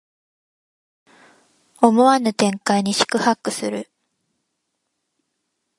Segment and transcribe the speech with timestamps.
[1.79, 3.87] 思わぬ展開に四苦八苦する